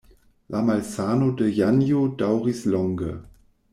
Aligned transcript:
La 0.53 0.61
malsano 0.69 1.27
de 1.41 1.49
Janjo 1.59 2.01
daŭris 2.23 2.65
longe. 2.77 3.13